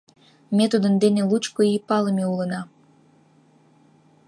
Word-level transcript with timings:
Ме 0.55 0.65
тудын 0.71 0.93
дене 1.03 1.21
лучко 1.29 1.61
ий 1.73 1.81
палыме 1.87 2.25
улына. 2.33 2.61